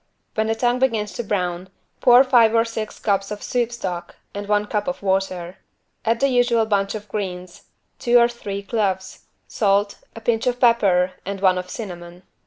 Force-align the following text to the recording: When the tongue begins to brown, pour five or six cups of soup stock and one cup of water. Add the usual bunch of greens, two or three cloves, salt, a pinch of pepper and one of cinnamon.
When 0.33 0.47
the 0.47 0.55
tongue 0.55 0.79
begins 0.79 1.13
to 1.13 1.23
brown, 1.23 1.69
pour 1.99 2.23
five 2.23 2.55
or 2.55 2.65
six 2.65 2.97
cups 2.97 3.29
of 3.29 3.43
soup 3.43 3.71
stock 3.71 4.15
and 4.33 4.47
one 4.47 4.65
cup 4.65 4.87
of 4.87 5.03
water. 5.03 5.57
Add 6.05 6.21
the 6.21 6.27
usual 6.29 6.65
bunch 6.65 6.95
of 6.95 7.07
greens, 7.07 7.65
two 7.99 8.17
or 8.17 8.27
three 8.27 8.63
cloves, 8.63 9.25
salt, 9.47 9.99
a 10.15 10.21
pinch 10.21 10.47
of 10.47 10.59
pepper 10.59 11.11
and 11.23 11.39
one 11.39 11.59
of 11.59 11.69
cinnamon. 11.69 12.23